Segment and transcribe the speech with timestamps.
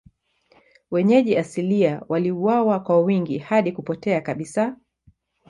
[0.91, 4.77] Wenyeji asilia waliuawa kwa wingi hadi kupotea kabisa.